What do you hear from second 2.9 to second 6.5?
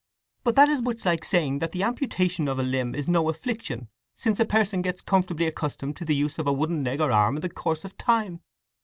is no affliction, since a person gets comfortably accustomed to the use of